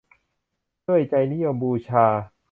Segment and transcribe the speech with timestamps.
[0.87, 2.05] ด้วยใจนิยมบูชา